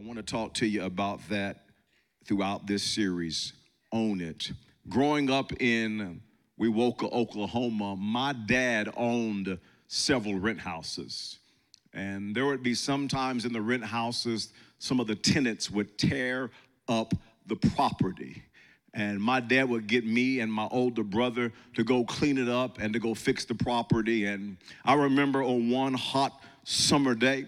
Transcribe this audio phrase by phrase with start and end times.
[0.00, 1.66] I want to talk to you about that
[2.24, 3.52] throughout this series.
[3.92, 4.50] Own it.
[4.88, 6.22] Growing up in
[6.58, 9.58] Wewoka, Oklahoma, my dad owned
[9.88, 11.38] several rent houses.
[11.92, 16.50] And there would be sometimes in the rent houses, some of the tenants would tear
[16.88, 17.12] up
[17.44, 18.42] the property.
[18.94, 22.78] And my dad would get me and my older brother to go clean it up
[22.78, 24.24] and to go fix the property.
[24.24, 27.44] And I remember on one hot summer day,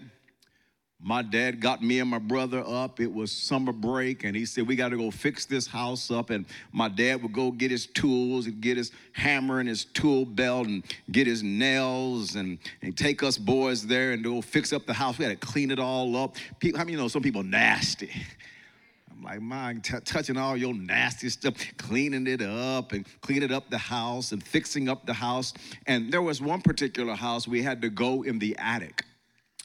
[1.03, 3.01] my dad got me and my brother up.
[3.01, 6.29] It was summer break, and he said, We got to go fix this house up.
[6.29, 10.23] And my dad would go get his tools and get his hammer and his tool
[10.23, 10.81] belt and
[11.11, 15.17] get his nails and, and take us boys there and go fix up the house.
[15.17, 16.37] We had to clean it all up.
[16.59, 18.09] People, how many you know some people nasty?
[19.11, 23.69] I'm like, man, t- touching all your nasty stuff, cleaning it up and cleaning up
[23.69, 25.53] the house and fixing up the house.
[25.85, 29.03] And there was one particular house we had to go in the attic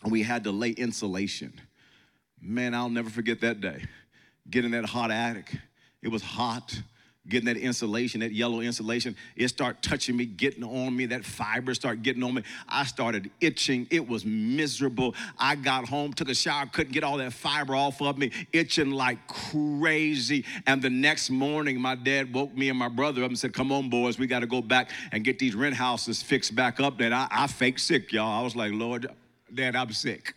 [0.02, 1.52] and we had to lay insulation.
[2.40, 3.84] Man, I'll never forget that day.
[4.48, 5.56] Getting that hot attic.
[6.02, 6.80] It was hot.
[7.28, 11.04] Getting that insulation, that yellow insulation, it started touching me, getting on me.
[11.04, 12.42] That fiber started getting on me.
[12.66, 13.86] I started itching.
[13.90, 15.14] It was miserable.
[15.38, 18.92] I got home, took a shower, couldn't get all that fiber off of me, itching
[18.92, 20.46] like crazy.
[20.66, 23.72] And the next morning, my dad woke me and my brother up and said, Come
[23.72, 26.96] on, boys, we got to go back and get these rent houses fixed back up.
[26.96, 28.40] That I, I faked sick, y'all.
[28.40, 29.06] I was like, Lord,
[29.54, 30.34] Dad, I'm sick.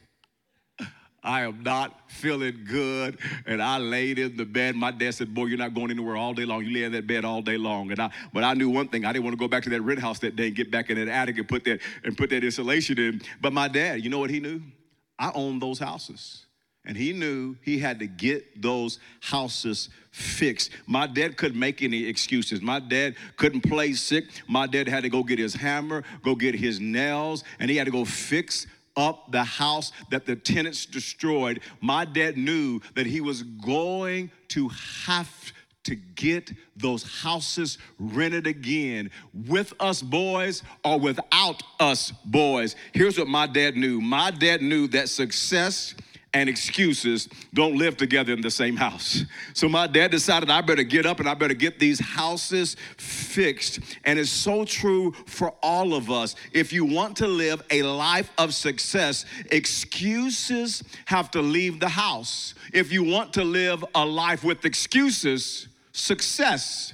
[1.23, 3.19] I am not feeling good.
[3.45, 4.75] And I laid in the bed.
[4.75, 6.65] My dad said, Boy, you're not going anywhere all day long.
[6.65, 7.91] You lay in that bed all day long.
[7.91, 9.05] And I but I knew one thing.
[9.05, 10.89] I didn't want to go back to that rent house that day and get back
[10.89, 13.21] in that attic and put that and put that insulation in.
[13.39, 14.61] But my dad, you know what he knew?
[15.19, 16.45] I owned those houses.
[16.83, 20.71] And he knew he had to get those houses fixed.
[20.87, 22.59] My dad couldn't make any excuses.
[22.59, 24.25] My dad couldn't play sick.
[24.47, 27.85] My dad had to go get his hammer, go get his nails, and he had
[27.85, 28.65] to go fix
[28.97, 34.69] up the house that the tenants destroyed, my dad knew that he was going to
[35.05, 35.53] have
[35.83, 39.09] to get those houses rented again.
[39.33, 42.75] With us boys or without us boys.
[42.93, 43.99] Here's what my dad knew.
[43.99, 45.95] My dad knew that success
[46.33, 49.23] and excuses don't live together in the same house.
[49.53, 53.79] So my dad decided I better get up and I better get these houses fixed.
[54.05, 56.35] And it's so true for all of us.
[56.53, 62.53] If you want to live a life of success, excuses have to leave the house.
[62.73, 66.93] If you want to live a life with excuses, success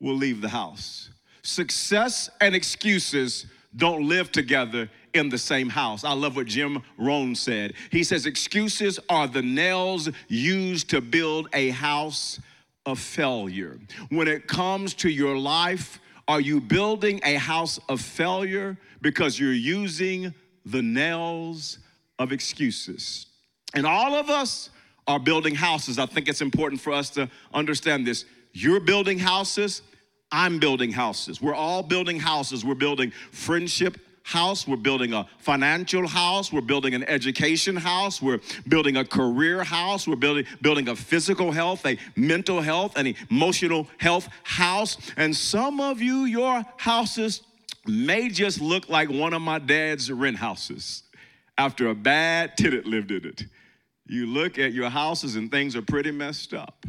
[0.00, 1.10] will leave the house.
[1.42, 6.04] Success and excuses don't live together in the same house.
[6.04, 7.74] I love what Jim Rohn said.
[7.90, 12.40] He says, Excuses are the nails used to build a house
[12.86, 13.78] of failure.
[14.08, 19.52] When it comes to your life, are you building a house of failure because you're
[19.52, 21.78] using the nails
[22.18, 23.26] of excuses?
[23.74, 24.70] And all of us
[25.06, 25.98] are building houses.
[25.98, 28.24] I think it's important for us to understand this.
[28.52, 29.82] You're building houses,
[30.32, 31.40] I'm building houses.
[31.40, 32.64] We're all building houses.
[32.64, 34.66] We're building friendship house.
[34.66, 36.52] We're building a financial house.
[36.52, 38.22] We're building an education house.
[38.22, 40.06] We're building a career house.
[40.06, 44.96] We're building, building a physical health, a mental health, an emotional health house.
[45.16, 47.42] And some of you, your houses
[47.86, 51.02] may just look like one of my dad's rent houses
[51.58, 53.44] after a bad tenant lived in it.
[54.06, 56.86] You look at your houses and things are pretty messed up.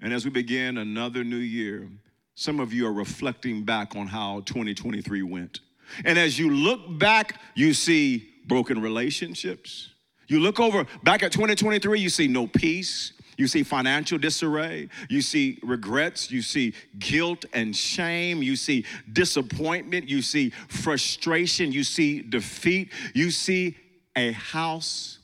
[0.00, 1.88] And as we begin another new year,
[2.34, 5.60] some of you are reflecting back on how 2023 went.
[6.04, 9.90] And as you look back, you see broken relationships.
[10.26, 13.12] You look over back at 2023, you see no peace.
[13.36, 14.88] You see financial disarray.
[15.08, 16.30] You see regrets.
[16.30, 18.42] You see guilt and shame.
[18.42, 20.08] You see disappointment.
[20.08, 21.72] You see frustration.
[21.72, 22.92] You see defeat.
[23.12, 23.76] You see
[24.16, 25.18] a house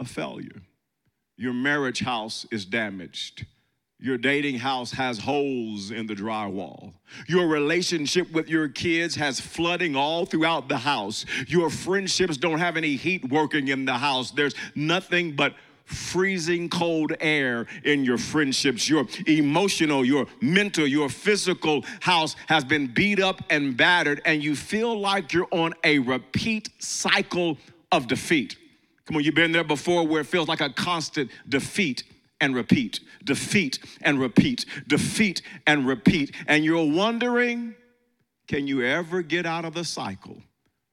[0.00, 0.62] of failure.
[1.36, 3.46] Your marriage house is damaged.
[4.04, 6.92] Your dating house has holes in the drywall.
[7.26, 11.24] Your relationship with your kids has flooding all throughout the house.
[11.46, 14.30] Your friendships don't have any heat working in the house.
[14.30, 15.54] There's nothing but
[15.86, 18.90] freezing cold air in your friendships.
[18.90, 24.54] Your emotional, your mental, your physical house has been beat up and battered, and you
[24.56, 27.56] feel like you're on a repeat cycle
[27.90, 28.56] of defeat.
[29.06, 32.04] Come on, you've been there before where it feels like a constant defeat
[32.44, 36.34] and repeat, defeat and repeat, defeat and repeat.
[36.46, 37.74] And you're wondering
[38.46, 40.36] can you ever get out of the cycle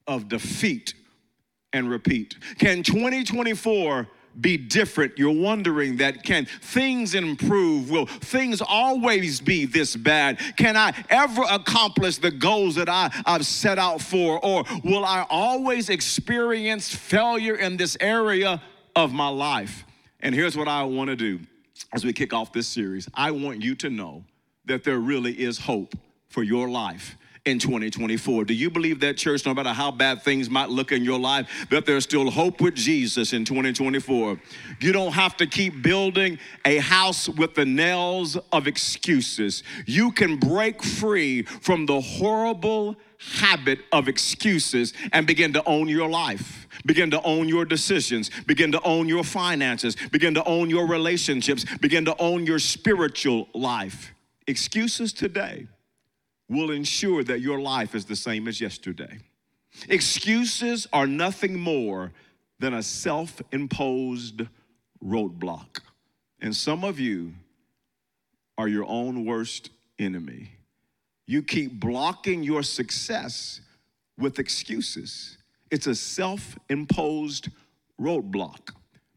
[0.07, 0.93] of defeat
[1.73, 2.37] and repeat?
[2.57, 4.07] Can 2024
[4.39, 5.17] be different?
[5.17, 7.91] You're wondering that can things improve?
[7.91, 10.39] Will things always be this bad?
[10.55, 14.39] Can I ever accomplish the goals that I, I've set out for?
[14.45, 18.61] Or will I always experience failure in this area
[18.95, 19.83] of my life?
[20.21, 21.39] And here's what I want to do
[21.93, 23.09] as we kick off this series.
[23.13, 24.23] I want you to know
[24.65, 25.95] that there really is hope
[26.29, 28.45] for your life in 2024.
[28.45, 31.47] Do you believe that, church, no matter how bad things might look in your life,
[31.71, 34.39] that there's still hope with Jesus in 2024?
[34.79, 39.63] You don't have to keep building a house with the nails of excuses.
[39.87, 46.09] You can break free from the horrible habit of excuses and begin to own your
[46.09, 46.67] life.
[46.85, 48.29] Begin to own your decisions.
[48.45, 49.95] Begin to own your finances.
[50.11, 51.65] Begin to own your relationships.
[51.79, 54.13] Begin to own your spiritual life.
[54.47, 55.67] Excuses today
[56.51, 59.19] will ensure that your life is the same as yesterday.
[59.87, 62.11] Excuses are nothing more
[62.59, 64.41] than a self imposed
[65.03, 65.79] roadblock.
[66.41, 67.33] And some of you
[68.57, 70.51] are your own worst enemy.
[71.25, 73.61] You keep blocking your success
[74.17, 75.37] with excuses.
[75.71, 77.47] It's a self imposed
[77.99, 78.73] roadblock.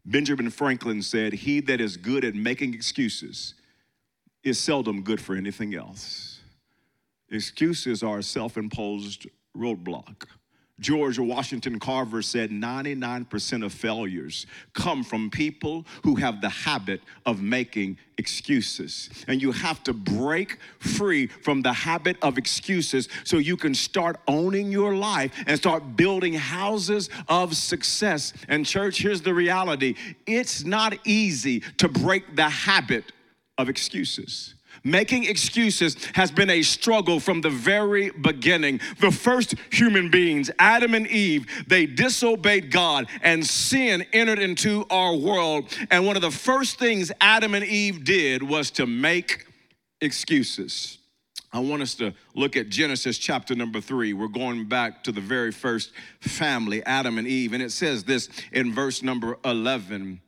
[0.06, 3.54] Benjamin Franklin said, He that is good at making excuses
[4.44, 6.33] is seldom good for anything else.
[7.30, 9.26] Excuses are a self imposed
[9.56, 10.26] roadblock.
[10.80, 17.40] George Washington Carver said 99% of failures come from people who have the habit of
[17.40, 19.08] making excuses.
[19.28, 24.18] And you have to break free from the habit of excuses so you can start
[24.26, 28.32] owning your life and start building houses of success.
[28.48, 29.94] And, church, here's the reality
[30.26, 33.12] it's not easy to break the habit
[33.58, 34.54] of excuses.
[34.86, 38.80] Making excuses has been a struggle from the very beginning.
[39.00, 45.16] The first human beings, Adam and Eve, they disobeyed God and sin entered into our
[45.16, 45.74] world.
[45.90, 49.46] And one of the first things Adam and Eve did was to make
[50.02, 50.98] excuses.
[51.50, 54.12] I want us to look at Genesis chapter number three.
[54.12, 57.54] We're going back to the very first family, Adam and Eve.
[57.54, 60.20] And it says this in verse number 11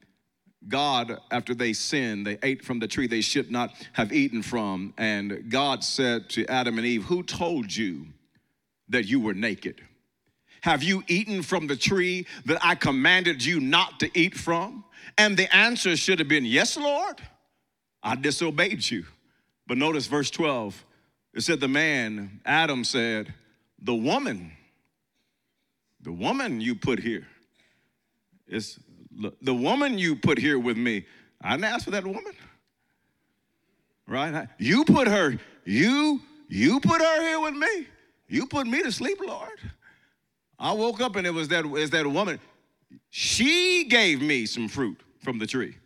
[0.68, 4.94] God, after they sinned, they ate from the tree they should not have eaten from.
[4.98, 8.06] And God said to Adam and Eve, Who told you
[8.88, 9.80] that you were naked?
[10.62, 14.84] Have you eaten from the tree that I commanded you not to eat from?
[15.16, 17.20] And the answer should have been, Yes, Lord,
[18.02, 19.04] I disobeyed you.
[19.66, 20.84] But notice verse 12.
[21.34, 23.32] It said, The man, Adam said,
[23.80, 24.52] The woman,
[26.00, 27.26] the woman you put here
[28.48, 28.78] is
[29.42, 31.06] the woman you put here with me,
[31.40, 32.32] I didn't ask for that woman.
[34.06, 34.48] Right?
[34.58, 37.86] You put her, you, you put her here with me.
[38.28, 39.58] You put me to sleep, Lord.
[40.58, 42.40] I woke up and it was that, is that woman.
[43.10, 45.76] She gave me some fruit from the tree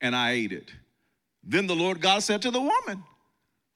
[0.00, 0.72] and I ate it.
[1.42, 3.04] Then the Lord God said to the woman,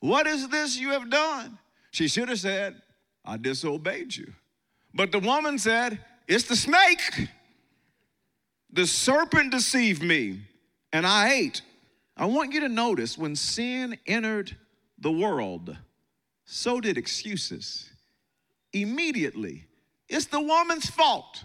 [0.00, 1.58] What is this you have done?
[1.90, 2.80] She should have said,
[3.24, 4.32] I disobeyed you.
[4.94, 7.28] But the woman said, It's the snake.
[8.72, 10.40] The serpent deceived me,
[10.92, 11.62] and I ate.
[12.16, 14.56] I want you to notice when sin entered
[14.98, 15.76] the world,
[16.44, 17.88] so did excuses.
[18.72, 19.66] Immediately,
[20.08, 21.44] it's the woman's fault.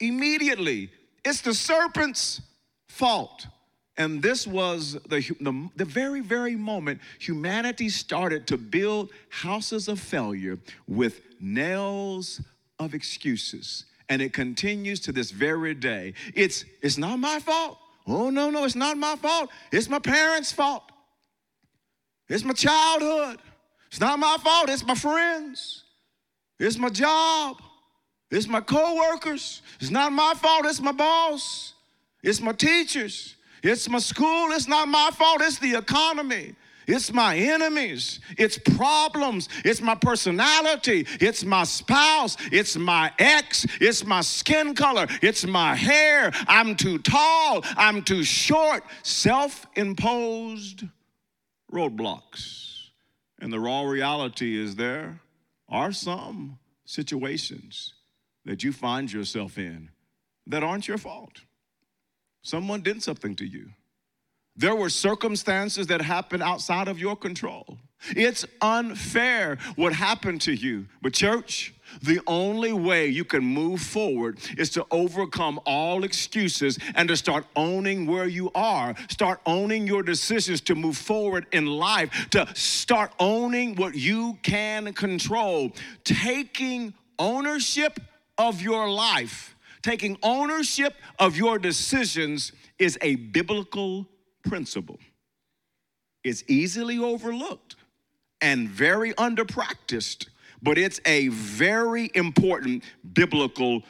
[0.00, 0.90] Immediately,
[1.24, 2.40] it's the serpent's
[2.88, 3.46] fault.
[3.96, 9.98] And this was the, the, the, very, very moment humanity started to build houses of
[9.98, 12.40] failure with nails
[12.78, 16.14] of excuses and it continues to this very day.
[16.34, 17.78] It's, it's not my fault.
[18.06, 19.50] Oh, no, no, it's not my fault.
[19.70, 20.82] It's my parents' fault.
[22.28, 23.38] It's my childhood.
[23.88, 24.68] It's not my fault.
[24.70, 25.84] It's my friends.
[26.58, 27.56] It's my job.
[28.30, 29.62] It's my coworkers.
[29.80, 30.66] It's not my fault.
[30.66, 31.74] It's my boss.
[32.22, 33.36] It's my teachers.
[33.62, 34.52] It's my school.
[34.52, 35.40] It's not my fault.
[35.42, 36.54] It's the economy.
[36.88, 38.18] It's my enemies.
[38.38, 39.50] It's problems.
[39.62, 41.06] It's my personality.
[41.20, 42.38] It's my spouse.
[42.50, 43.66] It's my ex.
[43.78, 45.06] It's my skin color.
[45.20, 46.32] It's my hair.
[46.48, 47.62] I'm too tall.
[47.76, 48.82] I'm too short.
[49.02, 50.84] Self imposed
[51.70, 52.88] roadblocks.
[53.38, 55.20] And the raw reality is there
[55.68, 57.92] are some situations
[58.46, 59.90] that you find yourself in
[60.46, 61.42] that aren't your fault.
[62.40, 63.68] Someone did something to you.
[64.58, 67.78] There were circumstances that happened outside of your control.
[68.10, 70.86] It's unfair what happened to you.
[71.00, 77.08] But, church, the only way you can move forward is to overcome all excuses and
[77.08, 78.96] to start owning where you are.
[79.08, 84.92] Start owning your decisions to move forward in life, to start owning what you can
[84.92, 85.70] control.
[86.02, 88.00] Taking ownership
[88.36, 94.08] of your life, taking ownership of your decisions is a biblical
[94.48, 94.98] principle
[96.24, 97.76] is easily overlooked
[98.40, 100.28] and very underpracticed,
[100.62, 103.82] but it's a very important biblical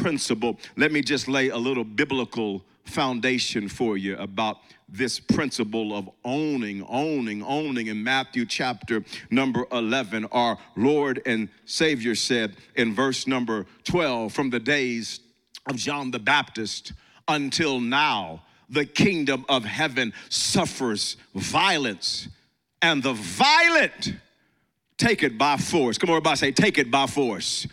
[0.00, 0.58] principle.
[0.76, 4.58] Let me just lay a little biblical foundation for you about
[4.88, 7.88] this principle of owning, owning, owning.
[7.88, 14.50] In Matthew chapter number 11, our Lord and Savior said in verse number 12, from
[14.50, 15.20] the days
[15.68, 16.92] of John the Baptist
[17.26, 22.28] until now, the kingdom of heaven suffers violence,
[22.82, 24.14] and the violent
[24.96, 25.98] take it by force.
[25.98, 27.66] Come on, everybody say, take it by force.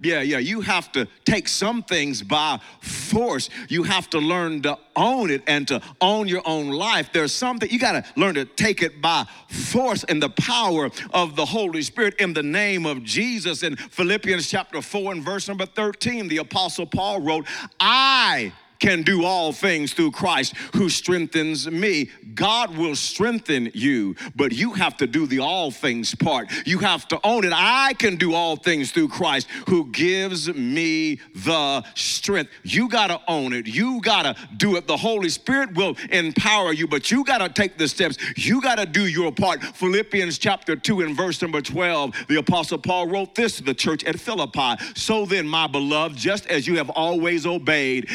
[0.00, 3.48] Yeah, yeah, you have to take some things by force.
[3.68, 7.10] You have to learn to own it and to own your own life.
[7.12, 11.36] There's something you got to learn to take it by force in the power of
[11.36, 13.62] the Holy Spirit in the name of Jesus.
[13.62, 17.46] In Philippians chapter 4 and verse number 13, the Apostle Paul wrote,
[17.78, 18.52] I
[18.84, 22.10] can do all things through Christ who strengthens me.
[22.34, 26.52] God will strengthen you, but you have to do the all things part.
[26.66, 27.52] You have to own it.
[27.54, 32.50] I can do all things through Christ who gives me the strength.
[32.62, 33.66] You got to own it.
[33.66, 34.86] You got to do it.
[34.86, 38.18] The Holy Spirit will empower you, but you got to take the steps.
[38.36, 39.62] You got to do your part.
[39.62, 44.04] Philippians chapter 2 and verse number 12, the Apostle Paul wrote this to the church
[44.04, 44.74] at Philippi.
[44.94, 48.10] So then, my beloved, just as you have always obeyed,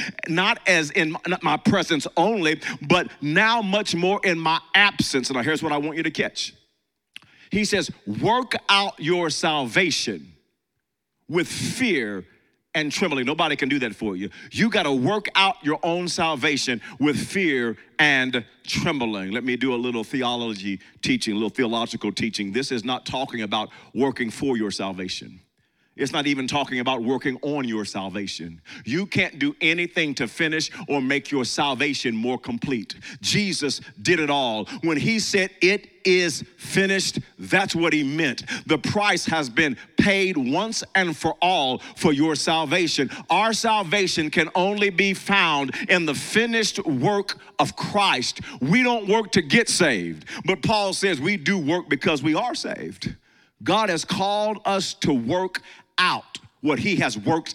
[0.67, 5.31] as in my presence only, but now much more in my absence.
[5.31, 6.53] Now, here's what I want you to catch.
[7.51, 10.33] He says, Work out your salvation
[11.27, 12.25] with fear
[12.75, 13.25] and trembling.
[13.25, 14.29] Nobody can do that for you.
[14.51, 19.31] You got to work out your own salvation with fear and trembling.
[19.31, 22.51] Let me do a little theology teaching, a little theological teaching.
[22.51, 25.39] This is not talking about working for your salvation.
[25.99, 28.61] It's not even talking about working on your salvation.
[28.85, 32.95] You can't do anything to finish or make your salvation more complete.
[33.19, 34.65] Jesus did it all.
[34.81, 38.43] When he said, It is finished, that's what he meant.
[38.65, 43.11] The price has been paid once and for all for your salvation.
[43.29, 48.39] Our salvation can only be found in the finished work of Christ.
[48.61, 52.55] We don't work to get saved, but Paul says we do work because we are
[52.55, 53.15] saved.
[53.63, 55.61] God has called us to work
[55.99, 57.53] out what He has worked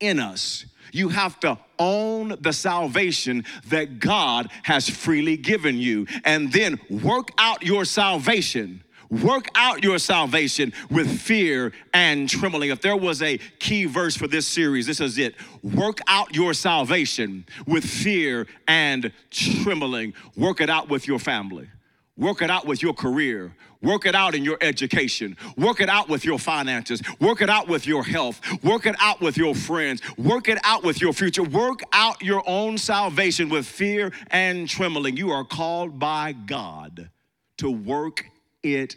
[0.00, 0.64] in us.
[0.92, 7.30] You have to own the salvation that God has freely given you and then work
[7.38, 8.82] out your salvation.
[9.10, 12.70] Work out your salvation with fear and trembling.
[12.70, 15.34] If there was a key verse for this series, this is it.
[15.62, 20.14] Work out your salvation with fear and trembling.
[20.34, 21.68] Work it out with your family.
[22.16, 23.54] Work it out with your career.
[23.82, 25.36] Work it out in your education.
[25.56, 27.02] Work it out with your finances.
[27.20, 28.40] Work it out with your health.
[28.62, 30.00] Work it out with your friends.
[30.16, 31.42] Work it out with your future.
[31.42, 35.16] Work out your own salvation with fear and trembling.
[35.16, 37.10] You are called by God
[37.58, 38.26] to work
[38.62, 38.96] it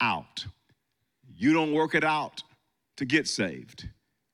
[0.00, 0.44] out.
[1.36, 2.42] You don't work it out
[2.96, 3.88] to get saved,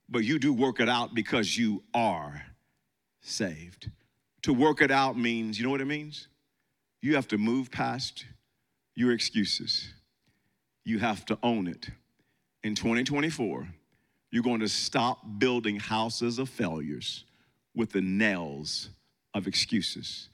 [0.09, 2.43] but you do work it out because you are
[3.21, 3.91] saved.
[4.43, 6.27] To work it out means, you know what it means?
[7.01, 8.25] You have to move past
[8.97, 9.93] your excuses.
[10.85, 11.91] You have to own it.
[12.65, 13.69] In 2024,
[14.33, 17.25] you're going to stop building houses of failures
[17.75, 18.89] with the nails
[19.35, 20.29] of excuses.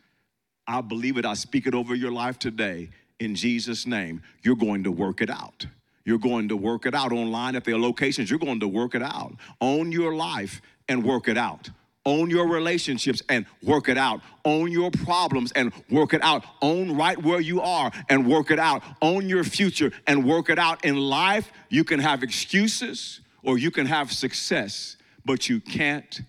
[0.66, 1.26] I believe it.
[1.26, 4.22] I speak it over your life today in Jesus' name.
[4.42, 5.66] You're going to work it out.
[6.04, 8.30] You're going to work it out online at their locations.
[8.30, 9.34] You're going to work it out.
[9.60, 11.70] Own your life and work it out.
[12.04, 14.20] Own your relationships and work it out.
[14.44, 16.44] Own your problems and work it out.
[16.60, 18.82] Own right where you are and work it out.
[19.00, 20.84] Own your future and work it out.
[20.84, 26.20] In life, you can have excuses or you can have success, but you can't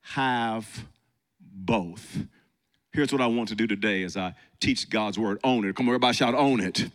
[0.00, 0.86] have
[1.40, 2.18] both.
[2.92, 5.38] Here's what I want to do today as I teach God's word.
[5.44, 5.76] Own it.
[5.76, 6.90] Come on, everybody shout, own it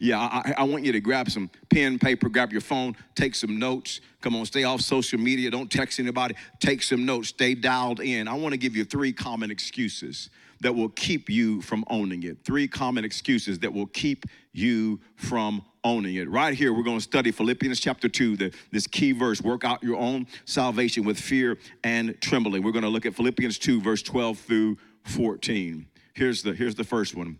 [0.00, 3.58] yeah, I, I, want you to grab some pen, paper, grab your phone, take some
[3.58, 4.00] notes.
[4.20, 5.50] Come on, stay off social media.
[5.50, 6.36] Don't text anybody.
[6.60, 7.28] Take some notes.
[7.28, 8.28] Stay dialed in.
[8.28, 12.44] I want to give you three common excuses that will keep you from owning it.
[12.44, 16.28] Three common excuses that will keep you from owning it.
[16.28, 19.82] Right here, we're going to study Philippians chapter 2, the, this key verse work out
[19.82, 22.62] your own salvation with fear and trembling.
[22.62, 25.86] We're going to look at Philippians 2, verse 12 through 14.
[26.14, 27.38] Here's the, here's the first one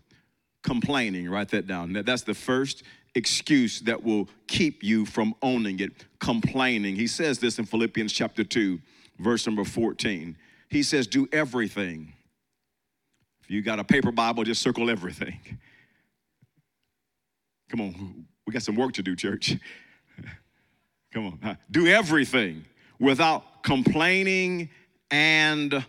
[0.63, 1.29] complaining.
[1.29, 1.93] Write that down.
[1.93, 2.83] That's the first
[3.15, 6.95] excuse that will keep you from owning it complaining.
[6.95, 8.79] He says this in Philippians chapter 2,
[9.19, 10.37] verse number 14.
[10.69, 12.13] He says, Do everything.
[13.43, 15.39] If you got a paper Bible, just circle everything.
[17.69, 19.55] Come on, we got some work to do, church.
[21.13, 22.65] Come on, do everything
[22.99, 24.69] without complaining
[25.11, 25.85] and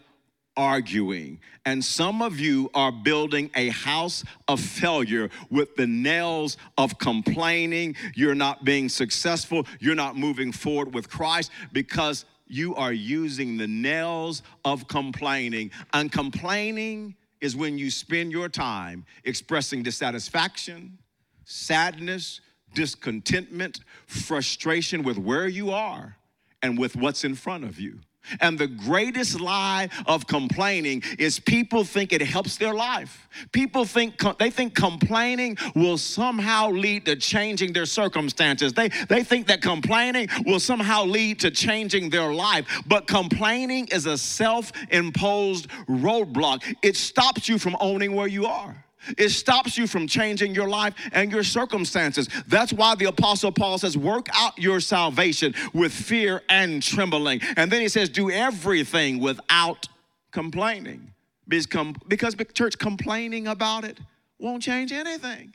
[0.56, 1.40] arguing.
[1.64, 7.96] And some of you are building a house of failure with the nails of complaining.
[8.14, 9.66] You're not being successful.
[9.78, 15.70] You're not moving forward with Christ because you are using the nails of complaining.
[15.92, 20.98] And complaining is when you spend your time expressing dissatisfaction,
[21.44, 22.40] sadness,
[22.74, 26.16] discontentment, frustration with where you are
[26.62, 28.00] and with what's in front of you.
[28.40, 33.28] And the greatest lie of complaining is people think it helps their life.
[33.52, 38.72] People think they think complaining will somehow lead to changing their circumstances.
[38.72, 42.82] They they think that complaining will somehow lead to changing their life.
[42.86, 46.76] But complaining is a self-imposed roadblock.
[46.82, 48.84] It stops you from owning where you are.
[49.16, 52.28] It stops you from changing your life and your circumstances.
[52.46, 57.40] That's why the Apostle Paul says, Work out your salvation with fear and trembling.
[57.56, 59.88] And then he says, Do everything without
[60.30, 61.12] complaining.
[61.48, 63.98] Because, church, complaining about it
[64.38, 65.54] won't change anything.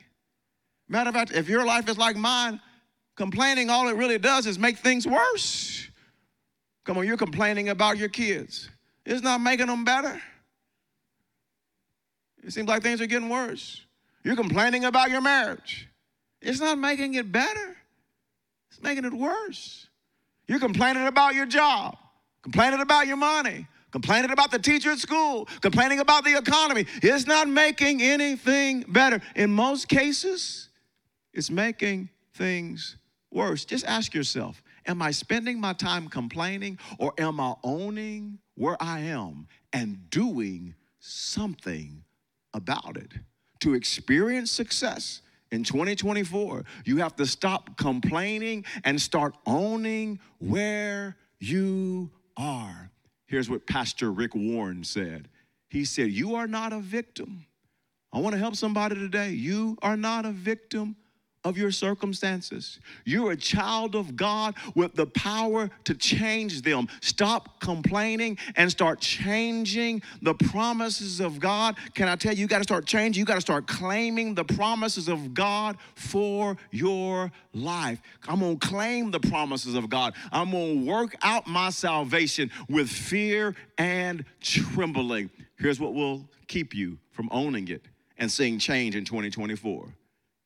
[0.88, 2.60] Matter of fact, if your life is like mine,
[3.16, 5.88] complaining all it really does is make things worse.
[6.84, 8.70] Come on, you're complaining about your kids,
[9.04, 10.20] it's not making them better.
[12.46, 13.82] It seems like things are getting worse.
[14.22, 15.88] You're complaining about your marriage.
[16.40, 17.76] It's not making it better,
[18.70, 19.88] it's making it worse.
[20.46, 21.96] You're complaining about your job,
[22.42, 26.86] complaining about your money, complaining about the teacher at school, complaining about the economy.
[27.02, 29.20] It's not making anything better.
[29.34, 30.68] In most cases,
[31.32, 32.96] it's making things
[33.32, 33.64] worse.
[33.64, 39.00] Just ask yourself Am I spending my time complaining or am I owning where I
[39.00, 42.04] am and doing something
[42.56, 43.12] about it.
[43.60, 45.22] To experience success
[45.52, 52.90] in 2024, you have to stop complaining and start owning where you are.
[53.26, 55.28] Here's what Pastor Rick Warren said
[55.68, 57.46] He said, You are not a victim.
[58.12, 59.30] I want to help somebody today.
[59.30, 60.96] You are not a victim
[61.46, 62.80] of your circumstances.
[63.04, 66.88] You're a child of God with the power to change them.
[67.00, 71.76] Stop complaining and start changing the promises of God.
[71.94, 73.20] Can I tell you, you got to start changing.
[73.20, 78.02] You got to start claiming the promises of God for your life.
[78.26, 80.14] I'm going to claim the promises of God.
[80.32, 85.30] I'm going to work out my salvation with fear and trembling.
[85.60, 87.82] Here's what will keep you from owning it
[88.18, 89.94] and seeing change in 2024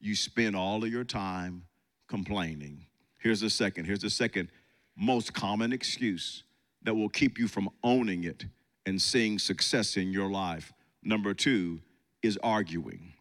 [0.01, 1.65] you spend all of your time
[2.09, 2.87] complaining.
[3.19, 3.85] Here's the second.
[3.85, 4.51] Here's the second
[4.97, 6.45] most common excuse
[6.83, 8.45] that will keep you from owning it
[8.87, 10.73] and seeing success in your life.
[11.03, 11.81] Number two
[12.23, 13.15] is arguing.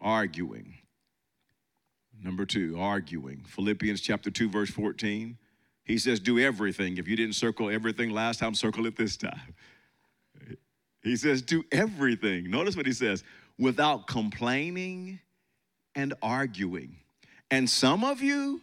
[0.00, 0.74] Arguing.
[2.22, 3.44] Number two, arguing.
[3.46, 5.36] Philippians chapter 2, verse 14.
[5.84, 6.96] He says, Do everything.
[6.96, 9.54] If you didn't circle everything last time, circle it this time.
[11.02, 12.50] He says, Do everything.
[12.50, 13.22] Notice what he says
[13.58, 15.20] without complaining
[15.96, 16.98] and arguing.
[17.50, 18.62] And some of you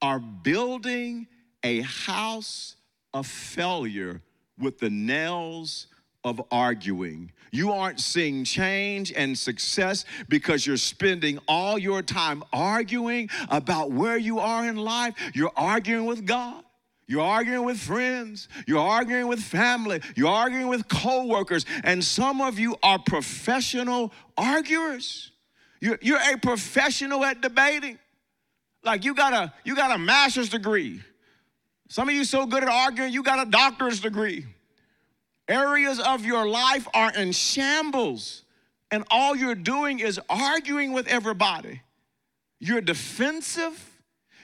[0.00, 1.26] are building
[1.64, 2.76] a house
[3.12, 4.20] of failure
[4.58, 5.88] with the nails
[6.22, 7.32] of arguing.
[7.50, 14.18] You aren't seeing change and success because you're spending all your time arguing about where
[14.18, 15.14] you are in life.
[15.34, 16.64] You're arguing with God.
[17.06, 18.48] You're arguing with friends.
[18.66, 20.00] You're arguing with family.
[20.16, 21.66] You're arguing with coworkers.
[21.84, 25.30] And some of you are professional arguers.
[25.84, 27.98] You're, you're a professional at debating.
[28.84, 31.02] Like you got a you got a master's degree.
[31.90, 34.46] Some of you so good at arguing, you got a doctor's degree.
[35.46, 38.44] Areas of your life are in shambles,
[38.90, 41.82] and all you're doing is arguing with everybody.
[42.60, 43.78] You're defensive.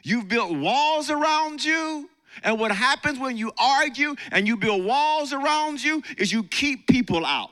[0.03, 2.11] You've built walls around you.
[2.45, 6.87] And what happens when you argue and you build walls around you is you keep
[6.87, 7.49] people out.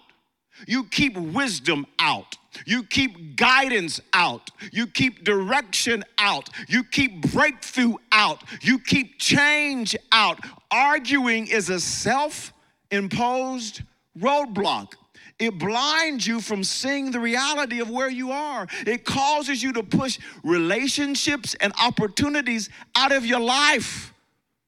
[0.66, 2.36] You keep wisdom out.
[2.66, 4.50] You keep guidance out.
[4.72, 6.50] You keep direction out.
[6.68, 8.42] You keep breakthrough out.
[8.62, 10.38] You keep change out.
[10.70, 12.52] Arguing is a self
[12.90, 13.82] imposed
[14.18, 14.94] roadblock.
[15.38, 18.66] It blinds you from seeing the reality of where you are.
[18.86, 24.12] It causes you to push relationships and opportunities out of your life.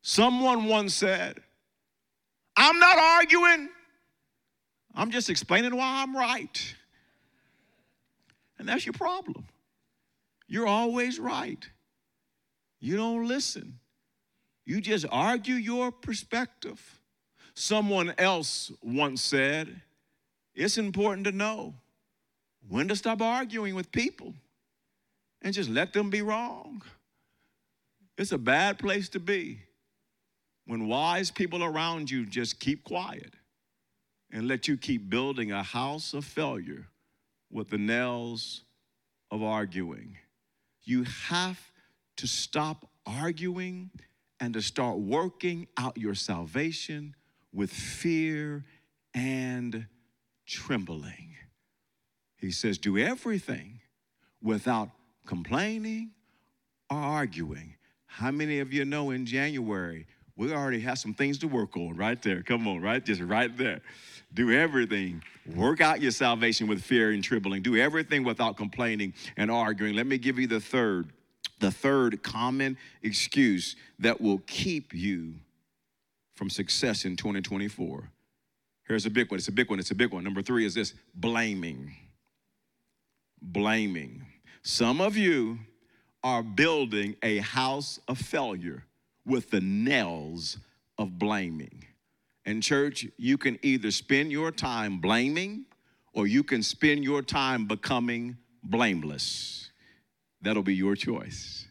[0.02, 1.40] Someone once said,
[2.56, 3.68] I'm not arguing,
[4.94, 6.74] I'm just explaining why I'm right.
[8.60, 9.46] And that's your problem.
[10.46, 11.66] You're always right.
[12.78, 13.78] You don't listen.
[14.66, 17.00] You just argue your perspective.
[17.54, 19.80] Someone else once said,
[20.54, 21.72] it's important to know
[22.68, 24.34] when to stop arguing with people
[25.40, 26.82] and just let them be wrong.
[28.18, 29.60] It's a bad place to be
[30.66, 33.32] when wise people around you just keep quiet
[34.30, 36.88] and let you keep building a house of failure
[37.50, 38.62] with the nails
[39.30, 40.16] of arguing.
[40.82, 41.60] You have
[42.16, 43.90] to stop arguing
[44.38, 47.14] and to start working out your salvation
[47.52, 48.64] with fear
[49.14, 49.86] and
[50.46, 51.36] trembling.
[52.36, 53.80] He says, Do everything
[54.42, 54.90] without
[55.26, 56.12] complaining
[56.90, 57.74] or arguing.
[58.06, 60.06] How many of you know in January
[60.40, 62.42] we already have some things to work on right there?
[62.42, 63.04] Come on, right?
[63.04, 63.82] Just right there.
[64.32, 65.22] Do everything.
[65.54, 67.60] Work out your salvation with fear and trembling.
[67.60, 69.94] Do everything without complaining and arguing.
[69.94, 71.12] Let me give you the third.
[71.58, 75.34] The third common excuse that will keep you
[76.32, 78.10] from success in 2024.
[78.88, 79.36] Here's a big one.
[79.36, 79.78] It's a big one.
[79.78, 80.24] It's a big one.
[80.24, 81.94] Number three is this blaming.
[83.42, 84.24] Blaming.
[84.62, 85.58] Some of you
[86.24, 88.84] are building a house of failure
[89.26, 90.58] with the nails
[90.98, 91.84] of blaming.
[92.44, 95.66] And, church, you can either spend your time blaming
[96.12, 99.70] or you can spend your time becoming blameless.
[100.42, 101.66] That'll be your choice.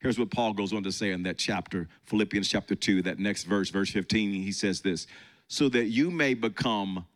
[0.00, 3.44] Here's what Paul goes on to say in that chapter, Philippians chapter 2, that next
[3.44, 4.30] verse, verse 15.
[4.42, 5.06] He says this
[5.48, 7.06] so that you may become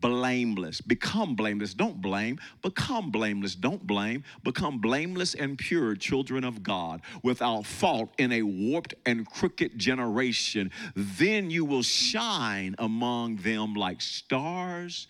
[0.00, 0.80] blameless.
[0.80, 1.74] Become blameless.
[1.74, 2.38] Don't blame.
[2.62, 3.54] Become blameless.
[3.54, 4.24] Don't blame.
[4.42, 10.70] Become blameless and pure children of God without fault in a warped and crooked generation.
[10.94, 15.06] Then you will shine among them like stars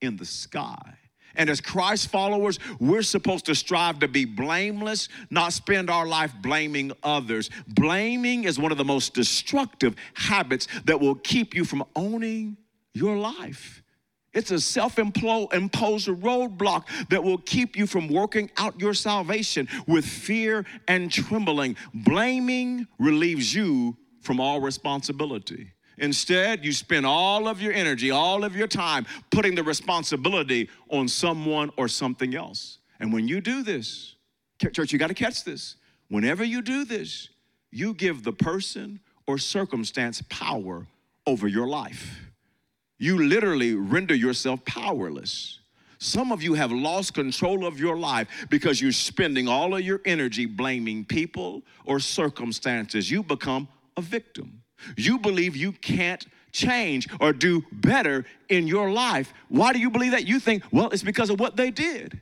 [0.00, 0.96] in the sky.
[1.38, 6.32] And as Christ followers, we're supposed to strive to be blameless, not spend our life
[6.42, 7.48] blaming others.
[7.68, 12.56] Blaming is one of the most destructive habits that will keep you from owning
[12.92, 13.82] your life.
[14.34, 20.04] It's a self imposed roadblock that will keep you from working out your salvation with
[20.04, 21.76] fear and trembling.
[21.94, 25.72] Blaming relieves you from all responsibility.
[25.96, 31.08] Instead, you spend all of your energy, all of your time putting the responsibility on
[31.08, 32.78] someone or something else.
[33.00, 34.14] And when you do this,
[34.60, 35.76] church, you got to catch this.
[36.08, 37.30] Whenever you do this,
[37.70, 40.86] you give the person or circumstance power
[41.26, 42.27] over your life.
[42.98, 45.60] You literally render yourself powerless.
[45.98, 50.00] Some of you have lost control of your life because you're spending all of your
[50.04, 53.10] energy blaming people or circumstances.
[53.10, 54.62] You become a victim.
[54.96, 59.32] You believe you can't change or do better in your life.
[59.48, 60.26] Why do you believe that?
[60.26, 62.20] You think, well, it's because of what they did.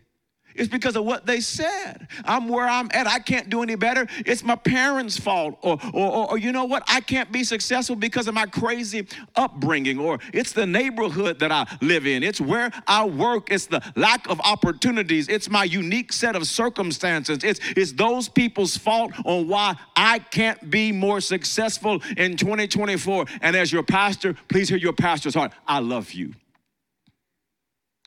[0.56, 2.08] It's because of what they said.
[2.24, 3.06] I'm where I'm at.
[3.06, 4.06] I can't do any better.
[4.24, 5.58] It's my parents' fault.
[5.62, 6.82] Or, or, or, or, you know what?
[6.88, 9.98] I can't be successful because of my crazy upbringing.
[9.98, 12.22] Or it's the neighborhood that I live in.
[12.22, 13.50] It's where I work.
[13.50, 15.28] It's the lack of opportunities.
[15.28, 17.38] It's my unique set of circumstances.
[17.42, 23.26] It's, it's those people's fault on why I can't be more successful in 2024.
[23.42, 25.52] And as your pastor, please hear your pastor's heart.
[25.66, 26.34] I love you.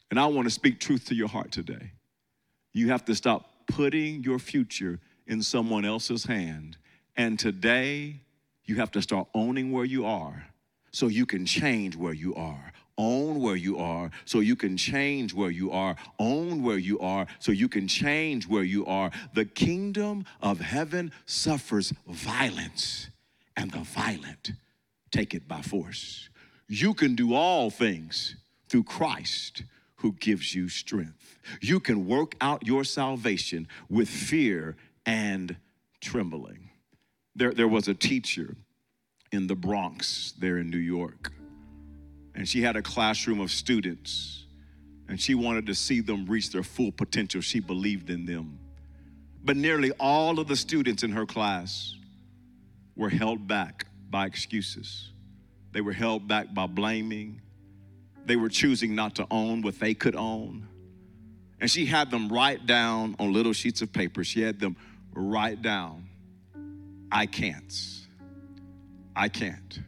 [0.10, 1.92] And I want to speak truth to your heart today.
[2.74, 6.78] You have to stop putting your future in someone else's hand.
[7.16, 8.22] And today,
[8.66, 10.46] you have to start owning where you are
[10.92, 12.72] so you can change where you are.
[12.98, 15.96] Own where you are so you can change where you are.
[16.20, 19.10] Own where you are so you can change where you are.
[19.34, 23.10] The kingdom of heaven suffers violence,
[23.56, 24.52] and the violent
[25.12, 26.30] take it by force.
[26.68, 28.36] You can do all things
[28.68, 29.64] through Christ
[30.00, 31.38] who gives you strength.
[31.62, 35.58] You can work out your salvation with fear and
[36.02, 36.70] trembling.
[37.36, 38.56] There, there was a teacher
[39.32, 41.32] in the Bronx, there in New York,
[42.34, 44.46] and she had a classroom of students,
[45.08, 47.42] and she wanted to see them reach their full potential.
[47.42, 48.60] She believed in them.
[49.44, 51.96] But nearly all of the students in her class
[52.96, 55.12] were held back by excuses.
[55.72, 57.42] They were held back by blaming,
[58.26, 60.68] they were choosing not to own what they could own.
[61.60, 64.76] And she had them write down on little sheets of paper, she had them
[65.14, 66.08] write down,
[67.12, 67.74] I can't.
[69.16, 69.80] I can't.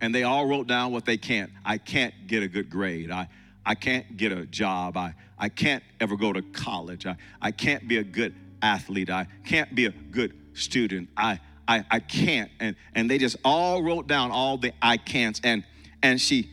[0.00, 1.50] And they all wrote down what they can't.
[1.64, 3.10] I can't get a good grade.
[3.10, 3.28] I,
[3.64, 4.96] I can't get a job.
[4.96, 7.06] I, I can't ever go to college.
[7.06, 9.10] I, I can't be a good athlete.
[9.10, 11.08] I can't be a good student.
[11.16, 12.50] I, I, I can't.
[12.60, 15.40] And, and they just all wrote down all the I can'ts.
[15.44, 15.64] And,
[16.02, 16.50] and she,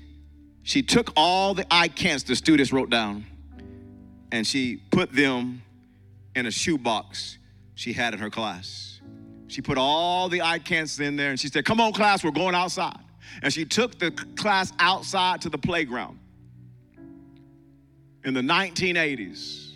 [0.65, 3.23] she took all the I can'ts the students wrote down
[4.31, 5.61] and she put them
[6.35, 7.37] in a shoebox
[7.75, 8.99] she had in her class.
[9.47, 12.31] She put all the I can'ts in there and she said, Come on, class, we're
[12.31, 12.97] going outside.
[13.43, 16.17] And she took the class outside to the playground
[18.23, 19.71] in the 1980s.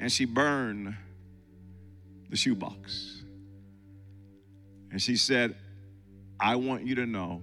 [0.00, 0.96] And she burned
[2.28, 3.22] the shoebox.
[4.90, 5.54] And she said,
[6.40, 7.42] I want you to know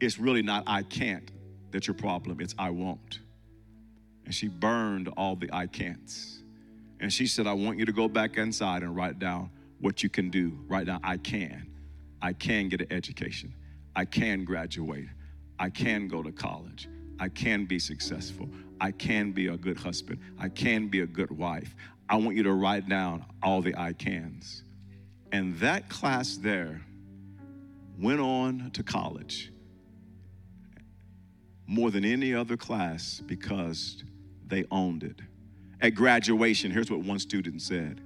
[0.00, 1.30] it's really not I can't
[1.70, 3.20] that's your problem, it's I won't.
[4.24, 6.42] And she burned all the I can'ts.
[7.00, 10.08] And she said, I want you to go back inside and write down what you
[10.08, 10.98] can do right now.
[11.02, 11.70] I can.
[12.20, 13.54] I can get an education.
[13.94, 15.08] I can graduate.
[15.58, 16.88] I can go to college.
[17.20, 18.48] I can be successful.
[18.80, 20.20] I can be a good husband.
[20.38, 21.74] I can be a good wife.
[22.08, 24.62] I want you to write down all the I cans.
[25.32, 26.80] And that class there
[27.98, 29.52] went on to college
[31.68, 34.02] more than any other class because
[34.48, 35.20] they owned it.
[35.80, 38.00] At graduation, here's what one student said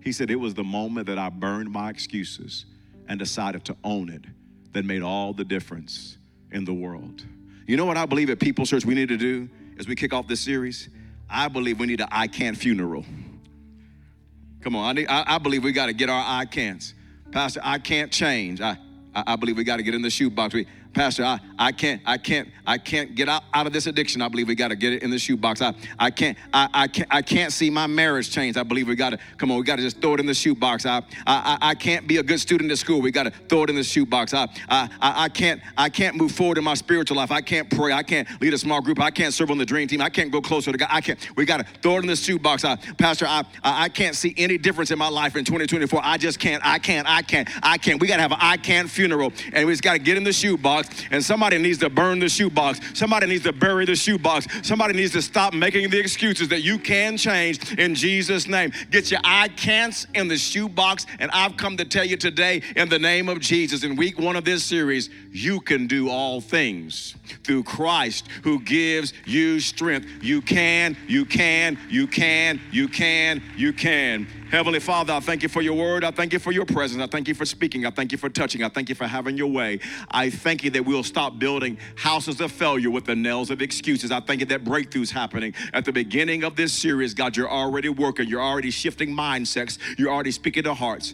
[0.00, 2.66] He said, It was the moment that I burned my excuses
[3.08, 4.24] and decided to own it
[4.72, 6.18] that made all the difference
[6.52, 7.24] in the world.
[7.66, 10.12] You know what I believe at People's Church we need to do as we kick
[10.12, 10.90] off this series?
[11.28, 13.04] I believe we need an I can't funeral.
[14.60, 16.92] Come on, I, need, I, I believe we got to get our I can'ts.
[17.30, 18.60] Pastor, I can't change.
[18.60, 18.76] I,
[19.14, 20.54] I, I believe we got to get in the shoebox.
[20.54, 24.20] We, Pastor, I, I can't, I can't, I can't get out, out of this addiction.
[24.22, 25.62] I believe we got to get it in the shoebox.
[25.62, 28.56] I, I can't, I, I can't, I can't see my marriage change.
[28.56, 30.34] I believe we got to, come on, we got to just throw it in the
[30.34, 30.86] shoebox.
[30.86, 33.00] I, I, I can't be a good student at school.
[33.00, 34.34] We got to throw it in the shoebox.
[34.34, 37.30] I, I, I can't, I can't move forward in my spiritual life.
[37.30, 37.92] I can't pray.
[37.92, 39.00] I can't lead a small group.
[39.00, 40.00] I can't serve on the dream team.
[40.00, 40.88] I can't go closer to God.
[40.90, 42.64] I can't, we got to throw it in the shoebox.
[42.64, 46.00] I, Pastor, I, I can't see any difference in my life in 2024.
[46.02, 48.00] I just can't, I can't, I can't, I can't.
[48.00, 50.24] We got to have an I can't funeral and we just got to get in
[50.24, 50.77] the shoebox
[51.10, 52.80] and somebody needs to burn the shoebox.
[52.94, 54.46] Somebody needs to bury the shoebox.
[54.66, 58.72] Somebody needs to stop making the excuses that you can change in Jesus' name.
[58.90, 61.06] Get your I can'ts in the shoebox.
[61.18, 64.36] And I've come to tell you today, in the name of Jesus, in week one
[64.36, 67.14] of this series, you can do all things
[67.44, 70.06] through Christ who gives you strength.
[70.22, 74.26] You can, you can, you can, you can, you can.
[74.50, 76.04] Heavenly Father, I thank you for your word.
[76.04, 77.02] I thank you for your presence.
[77.02, 77.84] I thank you for speaking.
[77.84, 78.64] I thank you for touching.
[78.64, 79.80] I thank you for having your way.
[80.10, 84.10] I thank you that we'll stop building houses of failure with the nails of excuses.
[84.10, 87.12] I thank you that breakthroughs happening at the beginning of this series.
[87.12, 88.26] God, you're already working.
[88.26, 89.78] You're already shifting mindsets.
[89.98, 91.12] You're already speaking to hearts.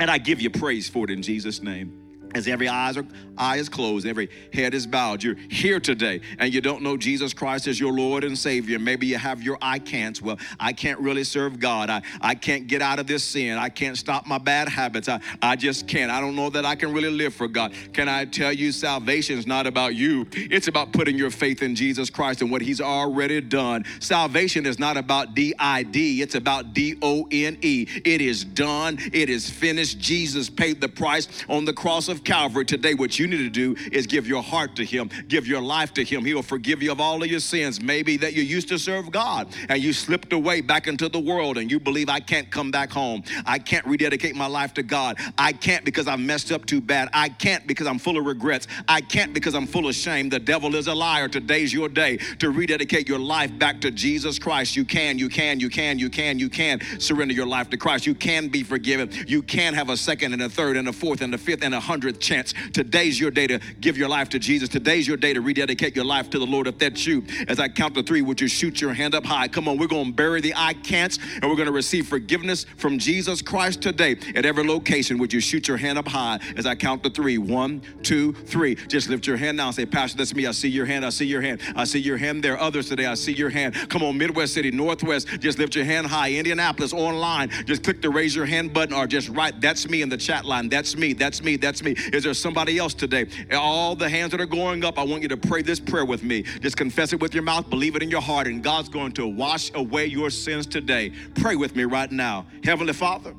[0.00, 2.01] And I give you praise for it in Jesus' name
[2.34, 5.22] as every eyes are, eye is closed, every head is bowed.
[5.22, 8.78] You're here today and you don't know Jesus Christ as your Lord and Savior.
[8.78, 10.22] Maybe you have your I can'ts.
[10.22, 11.90] Well, I can't really serve God.
[11.90, 13.58] I, I can't get out of this sin.
[13.58, 15.08] I can't stop my bad habits.
[15.08, 16.10] I, I just can't.
[16.10, 17.72] I don't know that I can really live for God.
[17.92, 21.74] Can I tell you, salvation is not about you, it's about putting your faith in
[21.74, 23.84] Jesus Christ and what He's already done.
[24.00, 27.86] Salvation is not about D I D, it's about D O N E.
[28.04, 29.98] It is done, it is finished.
[29.98, 33.76] Jesus paid the price on the cross of Calvary today, what you need to do
[33.90, 36.24] is give your heart to Him, give your life to Him.
[36.24, 37.80] He will forgive you of all of your sins.
[37.80, 41.58] Maybe that you used to serve God and you slipped away back into the world
[41.58, 43.22] and you believe, I can't come back home.
[43.46, 45.18] I can't rededicate my life to God.
[45.38, 47.08] I can't because I messed up too bad.
[47.12, 48.66] I can't because I'm full of regrets.
[48.88, 50.28] I can't because I'm full of shame.
[50.28, 51.28] The devil is a liar.
[51.28, 54.76] Today's your day to rededicate your life back to Jesus Christ.
[54.76, 58.06] You can, you can, you can, you can, you can surrender your life to Christ.
[58.06, 59.10] You can be forgiven.
[59.26, 61.74] You can have a second and a third and a fourth and a fifth and
[61.74, 61.80] a
[62.12, 62.54] hundredth chance.
[62.72, 64.68] Today's your day to give your life to Jesus.
[64.68, 66.66] Today's your day to rededicate your life to the Lord.
[66.66, 69.48] If that's you, as I count to three, would you shoot your hand up high?
[69.48, 72.64] Come on, we're going to bury the I can'ts and we're going to receive forgiveness
[72.76, 74.16] from Jesus Christ today.
[74.34, 77.38] At every location, would you shoot your hand up high as I count to three?
[77.38, 78.74] One, two, three.
[78.74, 80.46] Just lift your hand now and say, Pastor, that's me.
[80.46, 81.04] I see your hand.
[81.04, 81.60] I see your hand.
[81.76, 82.42] I see your hand.
[82.42, 83.06] There others today.
[83.06, 83.74] I see your hand.
[83.88, 85.28] Come on, Midwest City, Northwest.
[85.40, 86.32] Just lift your hand high.
[86.32, 87.50] Indianapolis, online.
[87.66, 90.44] Just click the raise your hand button or just write, that's me in the chat
[90.44, 90.68] line.
[90.68, 91.12] That's me.
[91.12, 91.56] That's me.
[91.56, 91.94] That's me.
[92.12, 93.26] Is there somebody else today.
[93.52, 96.22] All the hands that are going up, I want you to pray this prayer with
[96.22, 96.42] me.
[96.60, 99.26] Just confess it with your mouth, believe it in your heart, and God's going to
[99.26, 101.12] wash away your sins today.
[101.34, 102.46] Pray with me right now.
[102.64, 103.34] Heavenly Father,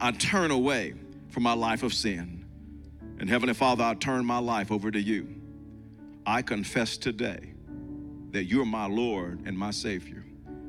[0.00, 0.94] I turn away
[1.28, 2.44] from my life of sin.
[3.20, 5.34] And Heavenly Father, I turn my life over to you.
[6.24, 7.54] I confess today
[8.30, 10.24] that you're my Lord and my Savior,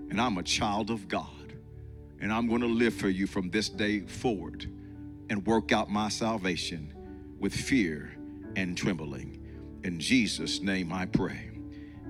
[0.10, 1.28] and I'm a child of God.
[2.22, 4.68] And I'm going to live for you from this day forward
[5.30, 6.94] and work out my salvation
[7.40, 8.16] with fear
[8.56, 9.40] and trembling.
[9.84, 11.52] In Jesus' name I pray.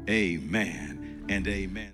[0.09, 1.93] Amen and amen.